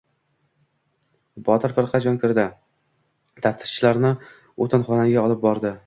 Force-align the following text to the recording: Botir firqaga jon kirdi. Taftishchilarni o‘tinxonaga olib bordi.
Botir 1.49 1.75
firqaga 1.75 2.01
jon 2.07 2.17
kirdi. 2.25 2.47
Taftishchilarni 3.47 4.15
o‘tinxonaga 4.67 5.29
olib 5.29 5.47
bordi. 5.49 5.77